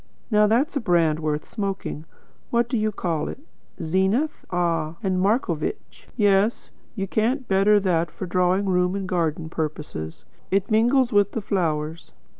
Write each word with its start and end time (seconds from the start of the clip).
Now 0.31 0.47
that's 0.47 0.75
a 0.75 0.79
brand 0.79 1.19
worth 1.19 1.47
smoking. 1.47 2.05
What 2.49 2.67
do 2.67 2.75
you 2.75 2.91
call 2.91 3.27
it 3.29 3.37
'Zenith'? 3.79 4.45
Ah, 4.49 4.95
and 5.03 5.19
'Marcovitch.' 5.19 6.07
Yes; 6.17 6.71
you 6.95 7.07
can't 7.07 7.47
better 7.47 7.79
that 7.79 8.09
for 8.09 8.25
drawing 8.25 8.65
room 8.65 8.95
and 8.95 9.07
garden 9.07 9.47
purposes. 9.47 10.25
It 10.49 10.71
mingles 10.71 11.13
with 11.13 11.33
the 11.33 11.41
flowers. 11.41 12.13